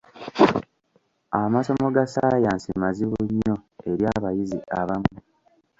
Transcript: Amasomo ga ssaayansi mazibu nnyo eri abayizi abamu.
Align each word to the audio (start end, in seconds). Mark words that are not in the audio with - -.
Amasomo 1.41 1.85
ga 1.95 2.05
ssaayansi 2.07 2.69
mazibu 2.81 3.17
nnyo 3.25 3.55
eri 3.89 4.03
abayizi 4.15 4.57
abamu. 4.79 5.11